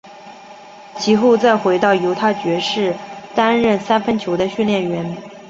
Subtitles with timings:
[0.97, 2.91] 及后再回到犹他爵士
[3.35, 5.15] 担任三分球的训练员。